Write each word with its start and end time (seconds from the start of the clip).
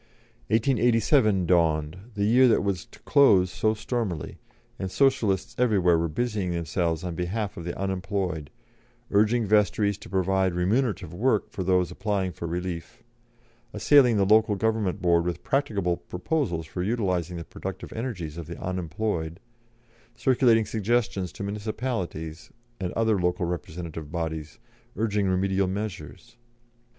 1887 0.47 1.45
dawned, 1.45 1.95
the 2.15 2.25
year 2.25 2.47
that 2.47 2.63
was 2.63 2.87
to 2.87 2.97
close 3.01 3.51
so 3.51 3.75
stormily, 3.75 4.39
and 4.79 4.89
Socialists 4.89 5.53
everywhere 5.59 5.95
were 5.95 6.07
busying 6.07 6.49
themselves 6.49 7.03
on 7.03 7.13
behalf 7.13 7.55
of 7.55 7.65
the 7.65 7.77
unemployed, 7.77 8.49
urging 9.11 9.45
vestries 9.45 9.99
to 9.99 10.09
provide 10.09 10.55
remunerative 10.55 11.13
work 11.13 11.51
for 11.51 11.63
those 11.63 11.91
applying 11.91 12.31
for 12.31 12.47
relief, 12.47 13.03
assailing 13.73 14.17
the 14.17 14.25
Local 14.25 14.55
Government 14.55 15.03
Board 15.03 15.23
with 15.23 15.43
practicable 15.43 15.97
proposals 15.97 16.65
for 16.65 16.81
utilising 16.81 17.37
the 17.37 17.43
productive 17.43 17.93
energies 17.93 18.37
of 18.39 18.47
the 18.47 18.59
unemployed, 18.59 19.39
circulating 20.15 20.65
suggestions 20.65 21.31
to 21.33 21.43
municipalities 21.43 22.49
and 22.79 22.91
other 22.93 23.19
local 23.21 23.45
representative 23.45 24.11
bodies, 24.11 24.57
urging 24.95 25.27
remedial 25.29 25.67
measures. 25.67 26.37